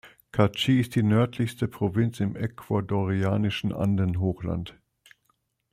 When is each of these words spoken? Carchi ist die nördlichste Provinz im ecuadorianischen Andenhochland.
Carchi 0.31 0.79
ist 0.79 0.95
die 0.95 1.03
nördlichste 1.03 1.67
Provinz 1.67 2.19
im 2.21 2.35
ecuadorianischen 2.35 3.71
Andenhochland. 3.71 4.75